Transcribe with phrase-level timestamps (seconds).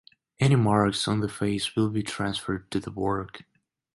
[0.39, 3.43] Any marks on the face will be transferred to the work.